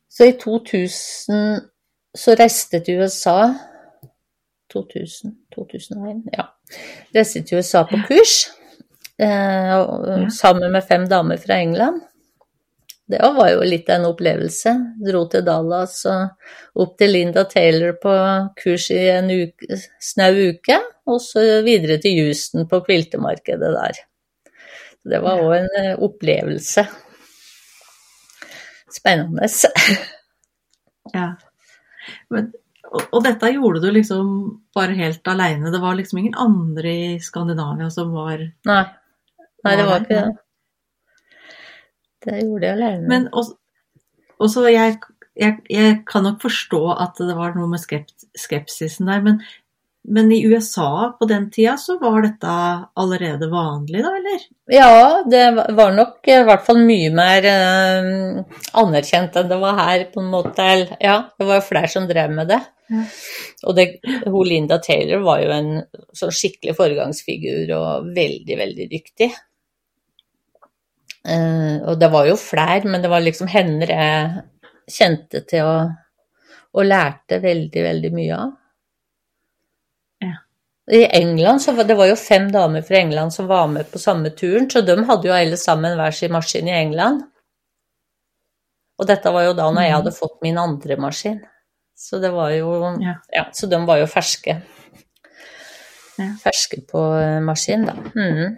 [0.09, 1.59] så i 2000
[2.15, 3.49] så reiste til USA
[4.69, 6.45] 2000, 2001, ja.
[7.15, 8.45] Reiste til USA på kurs
[9.19, 12.01] eh, sammen med fem damer fra England.
[13.09, 14.71] Det var jo litt av en opplevelse.
[15.01, 18.13] Dro til Dallas og opp til Linda Taylor på
[18.59, 20.77] kurs i en uke, snau uke,
[21.09, 24.01] og så videre til Houston på kviltemarkedet der.
[25.09, 26.85] Det var òg en eh, opplevelse.
[28.99, 29.49] Spennende.
[31.09, 31.31] Ja.
[32.29, 32.51] Men,
[32.85, 34.27] og, og dette gjorde du liksom
[34.77, 35.71] bare helt aleine?
[35.73, 38.83] Det var liksom ingen andre i Skandinavia som var Nei.
[39.65, 40.37] Nei, det var ikke det.
[42.25, 43.07] Det gjorde jeg alene.
[43.07, 43.55] Men også,
[44.43, 44.99] også jeg,
[45.39, 47.81] jeg, jeg kan nok forstå at det var noe med
[48.39, 49.39] skepsisen der, men,
[50.03, 52.55] men i USA på den tida så var dette
[52.99, 54.43] allerede vanlig, da, eller?
[54.73, 55.45] Ja, det
[55.77, 60.33] var nok i hvert fall mye mer eh, anerkjent enn det var her, på en
[60.33, 60.67] måte.
[60.99, 62.59] Ja, det var jo flere som drev med det.
[62.89, 63.03] Ja.
[63.69, 63.91] Og det,
[64.25, 65.69] hun Linda Taylor var jo en
[66.17, 69.29] sånn skikkelig foregangsfigur og veldig, veldig dyktig.
[71.27, 74.43] Eh, og det var jo flere, men det var liksom henne jeg
[74.89, 75.91] kjente til og,
[76.73, 78.53] og lærte veldig, veldig mye av.
[80.25, 80.33] Ja.
[80.91, 84.01] I England så var det var jo fem damer fra England som var med på
[84.01, 87.23] samme turen, så de hadde jo alle sammen hver sin maskin i England.
[88.99, 91.39] Og dette var jo da når jeg hadde fått min andre maskin.
[91.99, 93.15] Så det var jo Ja.
[93.35, 94.61] Ja, så de var jo ferske.
[96.19, 96.33] Ja.
[96.43, 97.93] Ferske på eh, maskin, da.
[98.15, 98.57] Mhm.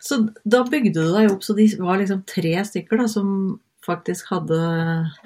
[0.00, 3.32] Så da bygde du deg opp, så de var liksom tre stykker da, som
[3.88, 4.58] faktisk hadde,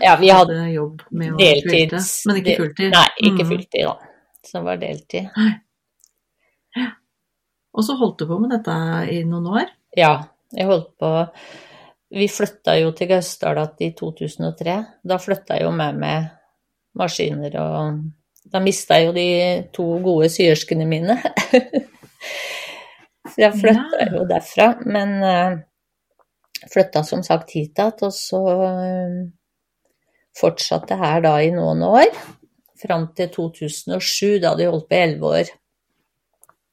[0.01, 1.67] Ja, vi hadde hadde jobb med å deltids...
[1.67, 2.91] kvilte, men ikke fulltid.
[2.95, 3.51] Nei, ikke Mhm.
[3.51, 3.95] fulltid, da.
[4.47, 5.29] Så det var deltid.
[7.73, 8.75] Og så holdt du på med dette
[9.13, 9.69] i noen år?
[9.97, 10.15] Ja,
[10.53, 11.11] jeg holdt på
[12.13, 14.75] Vi flytta jo til Gausdal i 2003.
[15.09, 16.27] Da flytta jeg jo med meg
[17.01, 18.03] maskiner og
[18.53, 21.17] Da mista jeg jo de to gode syerskene mine.
[23.33, 24.68] Så jeg flytta jo derfra.
[24.85, 25.57] Men uh,
[26.73, 29.18] flytta som sagt hit igjen, og så uh,
[30.38, 32.09] fortsatte her da i noen år.
[32.83, 35.53] Fram til 2007, da hadde jeg holdt på i elleve år.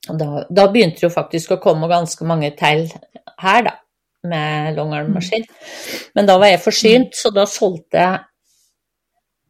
[0.10, 2.88] Da, da begynte det jo faktisk å komme ganske mange til
[3.40, 3.76] her, da,
[4.28, 5.46] med longarmmaskin.
[6.18, 8.26] Men da var jeg forsynt, så da solgte jeg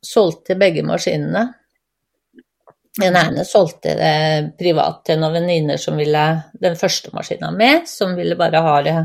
[0.05, 1.45] solgte begge maskinene.
[2.97, 4.13] Den ene solgte det
[4.59, 6.23] privat til noen venninner som ville
[6.59, 8.95] den første maskina med, som ville bare ha det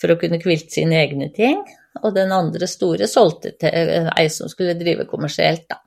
[0.00, 1.62] for å kunne kvilte sine egne ting.
[2.04, 5.80] Og den andre store solgte til ei som skulle drive kommersielt, da.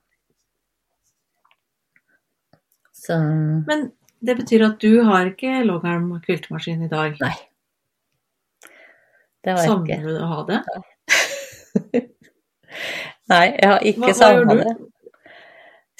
[3.03, 3.17] Så
[3.67, 3.91] Men
[4.23, 7.17] det betyr at du har ikke longarm kviltemaskin i dag?
[7.19, 7.35] Nei.
[9.43, 9.97] Det har jeg ikke.
[9.99, 10.59] Savner du å ha det?
[13.33, 14.75] Nei, jeg har ikke savna det.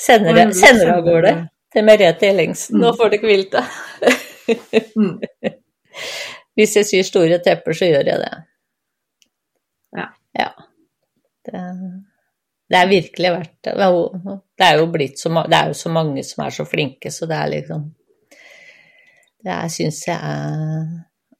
[0.04, 1.34] Sender det sender det av gårde
[1.74, 2.80] til Merete Ellingsen.
[2.82, 2.98] Nå Mm.
[3.00, 3.56] får det hvilt
[5.00, 5.20] Mm.
[6.58, 8.32] Hvis jeg syr store tepper, så gjør jeg det.
[9.98, 10.08] Ja.
[10.38, 10.50] Ja.
[11.46, 11.62] Det,
[12.70, 13.74] det er virkelig verdt det.
[13.74, 13.96] Er
[14.58, 17.26] Det er jo blitt så, det er jo så mange som er så flinke, så
[17.30, 17.88] det er liksom
[19.44, 20.86] Det er, syns jeg er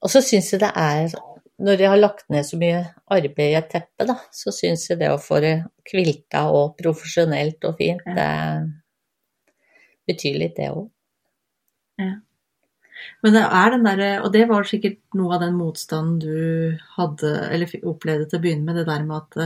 [0.02, 1.14] Og så syns jeg det er
[1.60, 5.00] Når jeg har lagt ned så mye arbeid i et teppe, da, så syns jeg
[5.00, 8.14] det å få det kvilta og profesjonelt og fint, Ja.
[8.16, 10.90] det betyr litt, det òg.
[13.24, 17.32] Men det er den derre Og det var sikkert noe av den motstanden du hadde,
[17.52, 19.38] eller opplevde til å begynne med, det der med at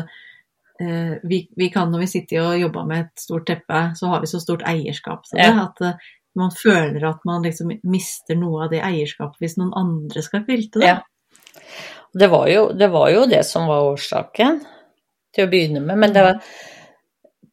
[0.81, 4.21] eh, vi, vi kan når vi sitter og jobber med et stort teppe, så har
[4.21, 5.49] vi så stort eierskap til det.
[5.49, 5.67] Ja.
[5.67, 10.21] At eh, man føler at man liksom mister noe av det eierskapet hvis noen andre
[10.25, 10.95] skal kvilte det.
[10.95, 10.99] Ja.
[12.17, 14.61] Det var, jo, det var jo det som var årsaken
[15.37, 16.41] til å begynne med, men det var,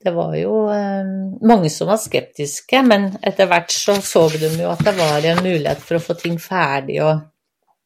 [0.04, 1.12] det var jo eh,
[1.48, 5.44] mange som var skeptiske, men etter hvert så så de jo at det var en
[5.44, 7.22] mulighet for å få ting ferdig og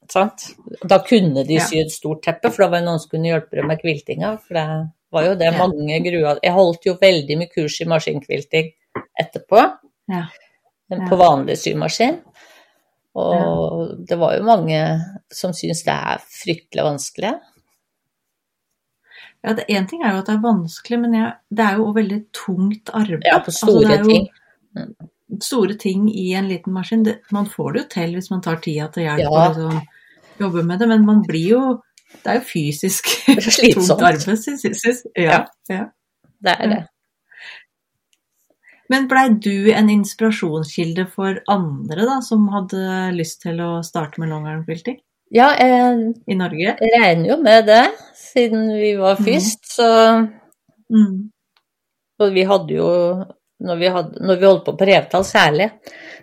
[0.09, 0.47] sant?
[0.89, 1.67] Da kunne de Ja.
[1.69, 4.39] sy et stort teppe, for da var det noen som kunne hjelpe dem med kviltinga,
[4.41, 4.67] for det
[5.13, 8.71] var jo det mange grua Jeg holdt jo veldig mye kurs i maskinkvilting
[9.21, 9.67] etterpå,
[10.09, 10.25] Ja.
[10.89, 12.23] på vanlig symaskin.
[13.19, 14.79] Og det var jo mange
[15.33, 17.33] som syns det er fryktelig vanskelig.
[19.47, 21.93] Ja, det Én ting er jo at det er vanskelig, men jeg, det er jo
[21.95, 23.29] veldig tungt arbeid.
[23.29, 24.27] Ja, på Altså, store det jo ting.
[25.45, 27.05] Store ting i en liten maskin.
[27.07, 29.31] Det, man får det jo til hvis man tar tida til hjelp Ja.
[29.31, 29.81] og liksom
[30.39, 31.63] jobber med det, men man blir jo
[32.09, 35.01] Det er jo fysisk er tungt arbeid, syns jeg.
[35.17, 35.85] Ja, ja.
[36.41, 36.85] Det er det.
[38.89, 44.33] Men blei du en inspirasjonskilde for andre da, som hadde lyst til å starte med
[44.33, 44.97] longarm-quilting
[45.35, 46.77] Ja, jeg i Norge?
[46.81, 47.85] regner jo med det,
[48.17, 49.75] siden vi var først, først.
[49.77, 49.89] Så
[50.89, 51.31] Mm.
[52.19, 52.87] Og vi hadde jo
[53.59, 55.67] når vi, hadde, når vi holdt på på Revdal særlig,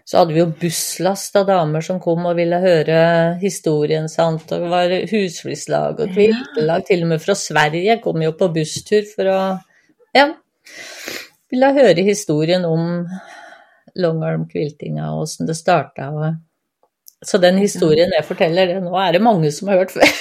[0.08, 3.00] så hadde vi jo busslast av damer som kom og ville høre
[3.42, 4.48] historien, sant.
[4.56, 9.04] Og det var husflidslag og kviltelag, til og med fra Sverige kom jo på busstur
[9.12, 9.40] for å
[10.16, 10.30] Ja.
[11.52, 13.04] Ville høre historien om
[14.00, 16.08] longarm-kviltinga og åssen det starta.
[16.16, 16.40] Og...
[17.24, 20.04] Så den historien jeg forteller, det nå er det mange som har hørt før.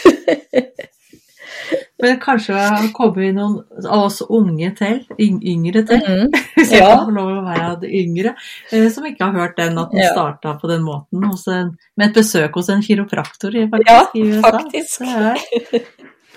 [2.02, 6.32] Men kanskje har kommet noen av oss unge til, yngre til, Mhm.
[6.56, 6.90] hvis jeg Ja.
[6.98, 8.34] kan få lov å være yngre,
[8.72, 10.10] eh, som ikke har hørt den at den Ja.
[10.12, 14.50] starta på den måten en, med et besøk hos en kiropraktor faktisk, Ja, i USA.
[14.50, 14.98] faktisk.
[14.98, 15.82] Det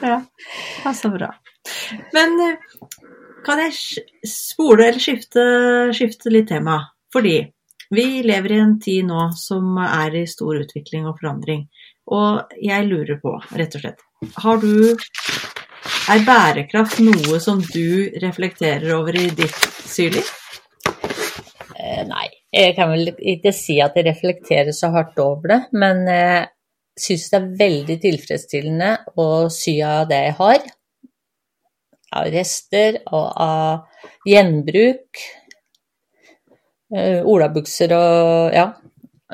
[0.04, 0.22] ja,
[0.86, 1.32] er så bra.
[2.14, 2.56] Men eh,
[3.46, 3.74] kan jeg
[4.26, 6.80] spole eller skifte, skifte litt tema?
[7.12, 7.52] Fordi
[7.94, 11.68] vi lever i en tid nå som er i stor utvikling og forandring.
[12.12, 14.04] Og jeg lurer på, rett og slett,
[14.44, 14.98] har du
[16.08, 20.28] Er bærekraft noe som du reflekterer over i ditt syrliv?
[21.76, 26.08] Eh, Nei, jeg kan vel ikke si at jeg reflekterer så hardt over det, men
[26.08, 26.48] jeg
[26.98, 30.64] syns det er veldig tilfredsstillende å sy av det jeg har.
[32.18, 35.24] Av rester og av gjenbruk.
[36.96, 38.68] Eh, Olabukser og ja.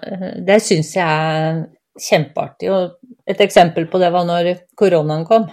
[0.01, 1.63] Eh, Det syns jeg er
[1.99, 2.71] kjempeartig.
[2.73, 5.49] Og et eksempel på det var når koronaen kom.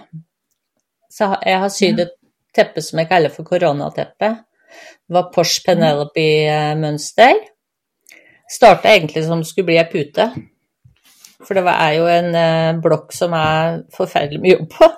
[1.11, 2.15] Så jeg har sydd et
[2.55, 4.29] teppe som jeg kaller for koronateppe.
[5.07, 7.35] Det var Porsche Penelope-mønster.
[8.51, 10.31] Starta egentlig som skulle bli ei pute.
[11.41, 14.89] For det er jo en eh, blokk som er forferdelig mye jobb på.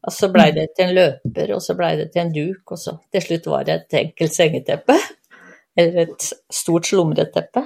[0.00, 2.78] Og så blei det til en løper, og så blei det til en duk, og
[2.80, 4.96] så til slutt var det et enkelt sengeteppe.
[5.80, 7.64] Eller et stort slumreteppe.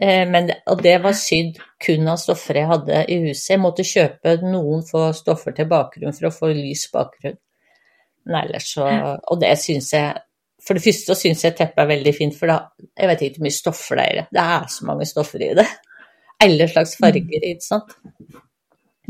[0.00, 3.54] Eh, Men, og det var sydd kun av stoffer jeg hadde i huset.
[3.54, 7.38] Jeg måtte kjøpe noen få stoffer til bakgrunn for å få lys bakgrunn.
[8.24, 8.84] Men ellers så
[9.32, 10.20] Og det syns jeg
[10.62, 13.46] For det første syns jeg teppet er veldig fint, for da Jeg vet ikke hvor
[13.48, 14.26] mye stoffer det er i det.
[14.30, 15.66] Det er så mange stoffer i det.
[16.42, 17.90] Alle slags farger, ikke sant.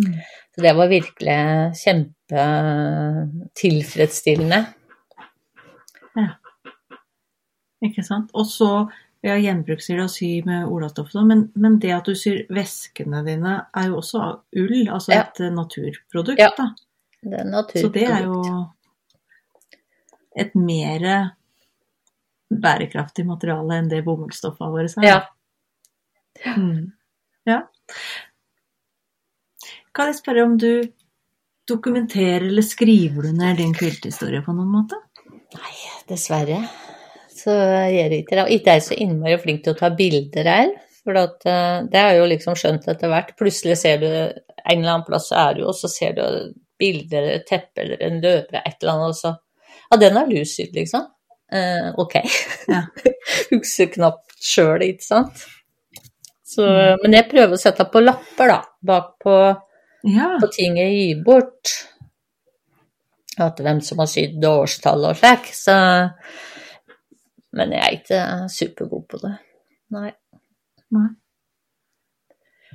[0.00, 0.16] Mm.
[0.52, 1.36] Så det var virkelig
[1.80, 4.60] kjempetilfredsstillende.
[7.82, 8.30] Ikke sant?
[8.38, 8.70] Og så
[9.22, 13.58] ja, gjenbruk og sy med olastoff, sånn, men, men det at du syr veskene dine,
[13.78, 15.20] er jo også av ull, altså Ja.
[15.22, 16.42] et eh, naturprodukt.
[16.42, 16.50] Ja.
[16.58, 16.72] Da.
[17.22, 17.84] Det er naturprodukt.
[17.84, 18.40] Så det er jo
[20.42, 21.06] et mer
[22.52, 25.06] bærekraftig materiale enn det bomullsstoffene våre er.
[25.06, 25.20] Ja.
[26.56, 26.92] Mm.
[27.46, 27.60] ja.
[29.92, 30.82] Kan jeg spørre om du
[31.68, 34.98] dokumenterer eller skriver du ned din kvilthistorie på noen måte?
[35.52, 35.76] Nei,
[36.08, 36.64] dessverre.
[37.42, 37.52] Så
[37.90, 38.42] gjør ikke det.
[38.46, 40.72] Og ikke er jeg så innmari flink til å ta bilder her.
[41.02, 43.32] For at, eh, det har jeg jo liksom skjønt etter hvert.
[43.38, 46.22] Plutselig ser du en eller annen plass, så er du, og så ser du
[46.78, 49.34] bilder eller teppe eller en løper eller et eller annet, og så
[49.92, 51.02] Ja, den har du sydd, liksom.
[51.52, 52.14] Eh, ok.
[52.70, 52.84] Ja.
[53.50, 55.42] Husker knapt sjøl, ikke sant.
[56.48, 56.64] Så,
[57.02, 58.62] Men jeg prøver å sette på lapper, da.
[58.84, 59.34] Bakpå
[60.08, 60.30] Ja.
[60.40, 61.74] på ting jeg gir bort.
[63.38, 65.52] At hvem som har sydd årstall og slik.
[65.56, 65.76] Så
[67.56, 68.20] Men jeg er ikke
[68.52, 69.32] supergod på det.
[69.92, 70.10] Nei.
[70.96, 71.08] Nei.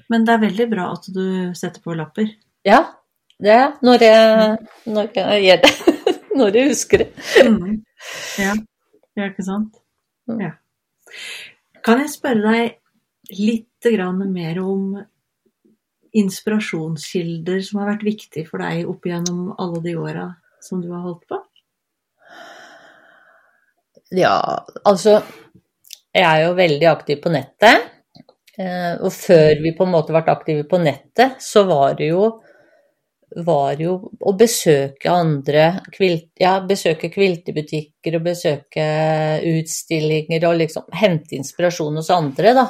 [0.08, 1.24] Men det er veldig bra at du
[1.58, 2.30] setter på lapper.
[2.68, 2.84] Ja,
[3.42, 4.58] det er når jeg,
[4.90, 5.74] når jeg gjør det.
[6.38, 7.08] Når jeg husker det.
[7.42, 7.80] Mm.
[8.38, 8.52] Ja.
[9.18, 9.80] ja, ikke sant?
[10.30, 10.42] Mm.
[10.44, 10.52] Ja.
[11.82, 13.88] Kan jeg spørre deg litt
[14.30, 15.00] mer om
[16.13, 20.28] inspirasjonskilder som har vært viktig for deg opp igjennom alle de åra
[20.62, 21.42] som du har holdt på?
[24.15, 25.22] Ja, altså
[26.15, 27.89] Jeg er jo veldig aktiv på nettet.
[28.58, 32.41] eh, Og før vi på en måte ble aktive på nettet, så var det jo
[33.43, 33.91] var jo
[34.24, 38.86] å besøke andre kvilt, ja, besøke kviltebutikker og besøke
[39.43, 42.65] utstillinger og liksom hente inspirasjon hos andre, da.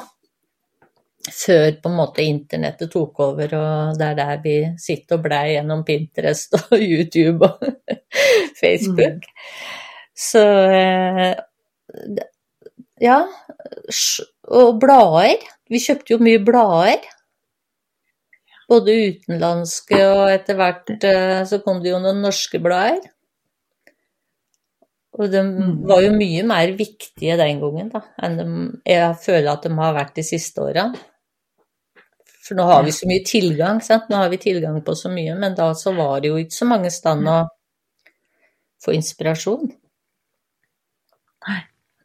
[1.30, 5.54] Før på en måte internettet tok over, og det er der vi sitter og blei
[5.54, 7.62] gjennom Pinterest og YouTube og
[8.60, 9.24] Facebook.
[10.18, 10.42] Så
[10.74, 11.34] eh,
[13.04, 13.18] ja.
[14.48, 15.44] Og blader.
[15.70, 17.04] Vi kjøpte jo mye blader.
[18.68, 23.00] Både utenlandske og etter hvert eh, så kom det jo noen norske blader.
[25.18, 25.86] Og de Mm.
[25.88, 28.44] var jo mye mer viktige den gangen da, enn de,
[28.86, 30.84] jeg føler at de har vært de siste åra.
[32.44, 34.06] For nå har vi så mye tilgang, sant.
[34.08, 36.68] Nå har vi tilgang på så mye, men da så var det jo ikke så
[36.70, 37.40] mange steder å
[38.84, 39.72] få inspirasjon.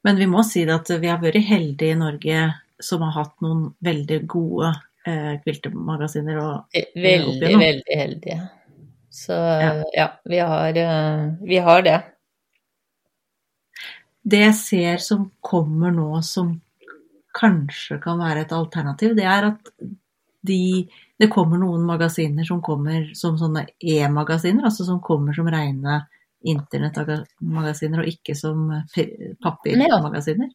[0.03, 2.39] Men vi må si det at vi har vært heldige i Norge
[2.83, 4.73] som har hatt noen veldig gode
[5.07, 6.39] eh, kviltemagasiner.
[6.41, 7.59] Og, Eh, opp Veldig, igjennom.
[7.63, 8.39] veldig heldige.
[9.13, 9.83] Så Ja.
[9.93, 12.03] ja, vi, har, eh, vi har det.
[14.25, 16.61] det jeg ser som kommer nå som
[17.35, 19.71] kanskje kan være et alternativ, det er at
[20.45, 20.87] de,
[21.19, 26.01] det kommer noen magasiner som kommer som sånne e-magasiner, altså som kommer som rene
[26.43, 30.49] internettmagasiner og ikke som p- papirmagasiner.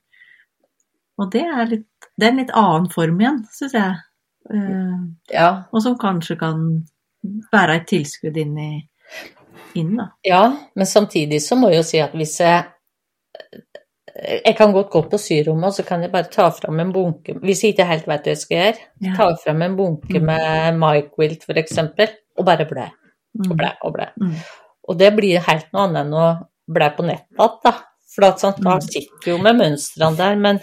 [1.19, 3.97] Og det er, litt, det er en litt annen form igjen, syns jeg.
[4.55, 4.99] Eh,
[5.35, 6.63] Ja, og som kanskje kan
[7.53, 8.71] være et tilskudd inn i
[9.77, 10.07] inn, da.
[10.25, 12.65] ja, men samtidig så må jeg jo si at hvis jeg
[14.45, 17.37] Jeg kan godt gå på syrommet, og så kan jeg bare ta fram en bunke
[17.39, 19.13] Hvis jeg ikke helt vet hva jeg skal gjøre, Ja.
[19.17, 20.27] ta fram en bunke Mm.
[20.27, 21.79] med Wilt f.eks.,
[22.39, 22.87] og bare blæ
[23.39, 23.57] og Mm.
[23.57, 24.07] blæ og blæ.
[24.21, 24.35] Mm.
[24.89, 26.27] Og det blir helt noe annet enn å
[26.69, 27.75] bli på nettet da.
[28.15, 28.81] For at, sant, da Mm.
[28.83, 30.61] sitter vi jo med mønstrene der, men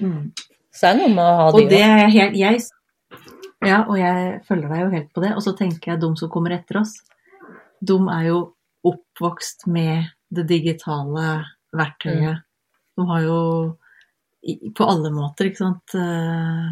[0.00, 0.32] Mm.
[0.72, 2.60] så er det noe med å ha Og det er helt jeg,
[3.66, 5.32] Ja, og jeg følger deg jo helt på det.
[5.34, 6.92] Og så tenker jeg de som kommer etter oss,
[7.82, 8.54] de er jo
[8.86, 12.42] oppvokst med det digitale verktøyet.
[12.96, 13.76] De har jo
[14.72, 16.68] på alle måter, ikke sant eh,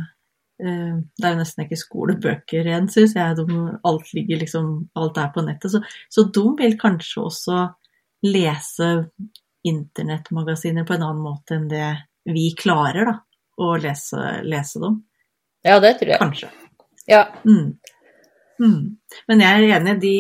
[0.56, 3.36] Det er jo nesten ikke skolebøker igjen, syns jeg.
[3.36, 5.74] De, alt ligger liksom Alt er på nettet.
[5.74, 7.58] Så, så de vil kanskje også
[8.24, 8.88] lese
[9.66, 11.88] internettmagasiner på en annen måte enn det
[12.32, 13.18] vi klarer, da.
[13.56, 15.00] Å lese, lese dem.
[15.66, 16.20] Ja, det tror jeg.
[16.20, 16.50] Kanskje.
[17.08, 17.22] Ja.
[17.46, 17.76] Mm.
[18.60, 18.96] Mm.
[19.28, 19.96] Men jeg er enig.
[20.02, 20.16] De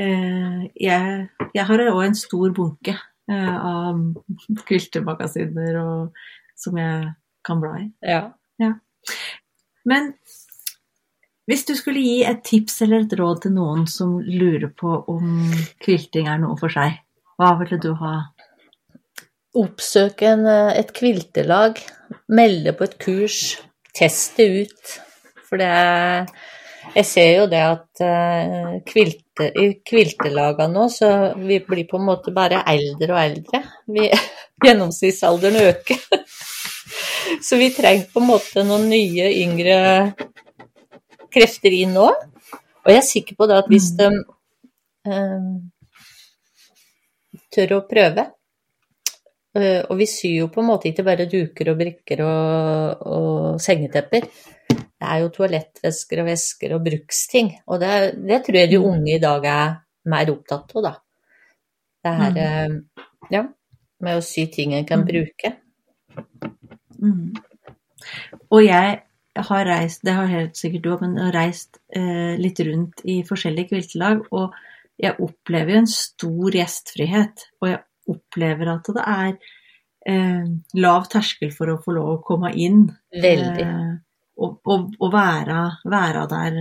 [0.00, 4.00] eh, jeg, jeg har òg en stor bunke eh, av
[4.68, 6.24] kultemagasiner og,
[6.58, 7.12] som jeg
[7.46, 7.86] kan bla i.
[8.62, 8.74] ja.
[9.88, 10.12] Men
[11.50, 15.40] hvis du skulle gi et tips eller et råd til noen som lurer på om
[15.82, 17.00] kvilting er noe for seg,
[17.40, 18.14] hva ville du ha?
[19.58, 21.80] Oppsøk en, eh, et kviltelag,
[22.28, 23.40] melde på et kurs,
[23.92, 24.94] teste ut.
[25.48, 26.26] For det er
[26.96, 32.08] Jeg ser jo det at eh, kvilte, i kviltelagene nå, så vi blir på en
[32.08, 33.60] måte bare eldre og eldre.
[33.86, 34.08] Vi,
[34.66, 36.24] gjennomsnittsalderen øker.
[37.40, 39.76] Så vi trenger på en måte noen nye, yngre
[41.32, 42.08] krefter inn nå.
[42.82, 44.08] Og jeg er sikker på det at hvis de
[45.06, 45.50] eh,
[47.54, 48.24] tør å prøve
[49.56, 53.62] eh, Og vi syr jo på en måte ikke bare duker og brikker og, og
[53.62, 54.26] sengetepper.
[54.72, 57.52] Det er jo toalettvesker og vesker og bruksting.
[57.70, 57.92] Og det,
[58.26, 59.72] det tror jeg de unge i dag er
[60.10, 60.94] mer opptatt av, da.
[62.02, 62.78] Det her eh,
[63.32, 63.44] Ja,
[64.02, 65.08] med å sy ting en kan Mm.
[65.08, 65.52] bruke.
[67.02, 67.32] Mm.
[68.50, 69.00] Og jeg
[69.48, 73.02] har reist, det har helt sikkert du òg, men jeg har reist eh, litt rundt
[73.08, 74.56] i forskjellige kviltelag, og
[75.02, 77.46] jeg opplever jo en stor gjestfrihet.
[77.62, 77.80] Og jeg
[78.12, 79.30] opplever at det er
[80.12, 82.84] eh, lav terskel for å få lov å komme inn.
[83.14, 83.66] Veldig.
[83.66, 83.94] Eh,
[84.42, 85.60] og, og, og være,
[85.90, 86.58] være der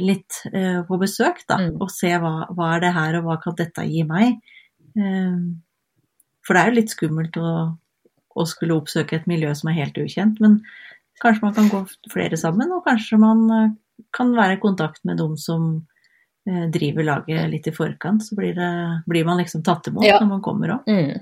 [0.00, 1.60] litt eh, på besøk, da.
[1.62, 1.76] Mm.
[1.82, 4.40] Og se hva, hva er det her, og hva kan dette gi meg.
[4.96, 5.38] Eh,
[6.42, 7.52] for det er jo litt skummelt å,
[8.34, 10.60] å skulle oppsøke et miljø som er helt ukjent, men
[11.22, 13.72] kanskje man kan gå flere sammen, og kanskje man eh,
[14.14, 15.68] kan være i kontakt med dem som
[16.48, 18.72] eh, driver laget litt i forkant, så blir, det,
[19.08, 20.18] blir man liksom tatt imot Ja.
[20.20, 20.90] når man kommer òg.
[20.90, 21.20] Mm.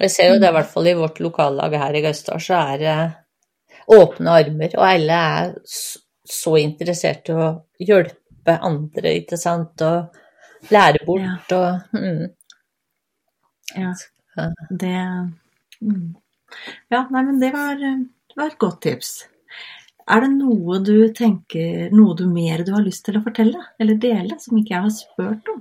[0.00, 2.82] Jeg ser jo det i hvert fall i vårt lokallag her i Gausdal, så er
[2.84, 2.98] det
[3.90, 5.54] åpne armer, og alle er
[6.30, 7.48] så interessert i å
[7.82, 12.28] hjelpe andre, ikke sant, og lære bort og mm.
[13.76, 13.92] Ja.
[14.36, 14.46] Ja.
[14.70, 14.94] Det
[15.84, 16.06] mm.
[16.90, 19.12] Ja, nei, men det var, eh, det var et godt tips.
[20.10, 24.00] Er det noe du tenker, noe du mer du har lyst til å fortelle, eller
[24.02, 25.60] dele, som ikke jeg har spurt om?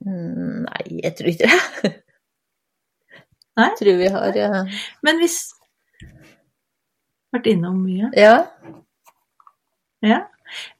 [0.00, 1.90] Mm, Nei, jeg tror ikke det.
[3.58, 3.66] Nei?
[3.66, 4.60] Jeg tror vi har ja.
[5.04, 5.40] Men hvis
[7.30, 8.08] Vært innom mye?
[8.18, 8.40] Ja.
[10.02, 10.24] Ja.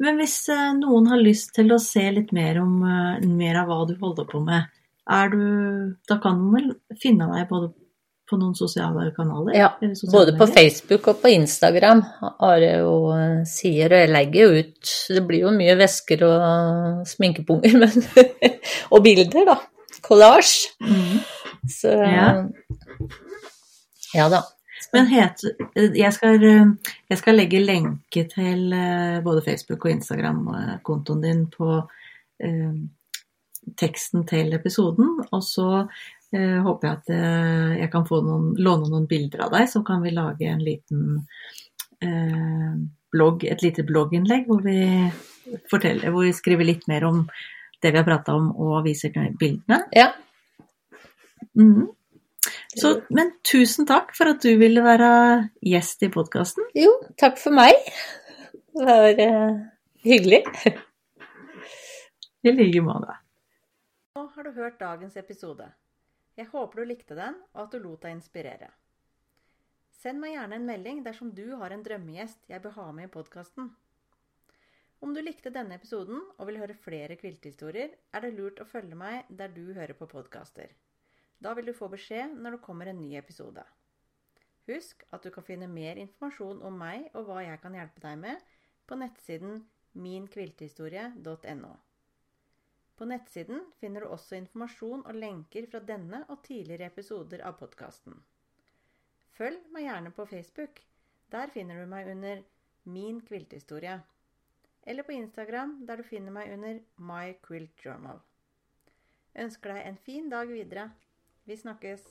[0.03, 3.71] Men hvis eh, noen har lyst til å se litt mer om eh, mer av
[3.71, 4.67] hva du holder på med,
[5.11, 5.45] er du
[6.09, 7.73] Da kan man vel finne deg både
[8.31, 9.57] på noen sosiale kanaler?
[9.59, 10.55] Ja, sosiale Både på medier?
[10.61, 15.25] Facebook og på Instagram har jeg jo eh, sider, og jeg legger jo ut Det
[15.27, 18.55] blir jo mye vesker og sminkepunger, men
[18.95, 19.59] Og bilder, da.
[20.07, 20.71] Collage.
[20.81, 21.19] Mm.
[21.69, 22.31] Så Ja.
[24.15, 24.45] ja da.
[24.93, 25.43] Men het,
[25.77, 31.77] jeg, skal, eh, jeg skal legge lenke til eh, både Facebook og Instagram-kontoen din på
[32.43, 32.73] eh,
[33.81, 35.19] teksten til episoden.
[35.31, 39.55] Og så eh, håper jeg at eh, jeg kan få noen, låne noen bilder av
[39.57, 41.05] deg, så kan vi lage en liten
[42.05, 42.75] eh,
[43.11, 44.81] blogg, et lite blogginnlegg hvor vi,
[45.71, 47.25] hvor vi skriver litt mer om
[47.81, 49.83] det vi har prata om og viser bildene.
[49.97, 50.13] Ja.
[51.57, 51.89] Mm.
[52.77, 55.11] Så, men tusen takk for at du ville være
[55.67, 56.69] gjest i podkasten.
[56.79, 57.75] Jo, takk for meg.
[58.77, 59.57] Det var eh,
[60.07, 60.45] hyggelig.
[62.47, 63.17] I like måte.
[64.51, 65.63] Du hørt dagens episode.
[66.35, 68.67] Jeg håper du likte den, og at du lot deg inspirere.
[69.95, 73.13] Send meg gjerne en melding dersom du har en drømmegjest jeg bør ha med i
[73.15, 73.69] podkasten.
[75.07, 78.99] Om du likte denne episoden og vil høre flere kviltehistorier, er det lurt å følge
[78.99, 80.73] meg der du hører på podkaster.
[81.39, 83.63] Da vil du få beskjed når det kommer en ny episode.
[84.67, 88.19] Husk at du kan finne mer informasjon om meg og hva jeg kan hjelpe deg
[88.25, 88.43] med,
[88.91, 89.63] på nettsiden
[89.95, 91.73] minkviltehistorie.no.
[93.01, 98.19] På nettsiden finner du også informasjon og lenker fra denne og tidligere episoder av podkasten.
[99.39, 100.83] Følg meg gjerne på Facebook.
[101.33, 102.43] Der finner du meg under
[102.85, 103.95] Min kvilthistorie.
[104.85, 108.21] Eller på Instagram, der du finner meg under My Quilt Journal.
[109.33, 110.91] Ønsker deg en fin dag videre.
[111.49, 112.05] Vi snakkes.